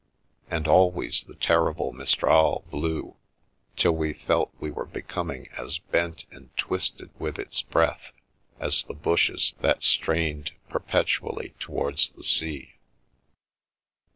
And 0.49 0.67
always 0.67 1.23
the 1.25 1.35
terrible 1.35 1.91
mistral 1.93 2.65
blew, 2.71 3.17
till 3.75 3.91
we 3.91 4.13
felt 4.13 4.51
we 4.59 4.71
were 4.71 4.87
becoming 4.87 5.47
as 5.55 5.77
bent 5.77 6.25
and 6.31 6.49
twisted 6.57 7.11
with 7.19 7.37
its 7.37 7.61
breath 7.61 8.11
as 8.59 8.83
the 8.83 8.95
bushes 8.95 9.53
that 9.59 9.83
strained 9.83 10.53
per 10.69 10.79
petually 10.79 11.53
towards 11.59 12.09
the 12.09 12.23
sea. 12.23 12.77